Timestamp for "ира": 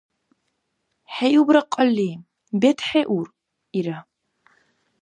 3.77-3.99